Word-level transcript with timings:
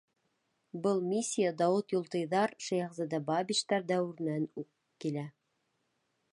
Был 0.85 1.01
миссия 1.09 1.51
Дауыт 1.59 1.93
Юлтыйҙар, 1.97 2.55
Шәйехзада 2.69 3.21
Бабичтар 3.29 3.87
дәүеренән 3.95 4.51
үк 4.63 4.69
килә. 5.05 5.31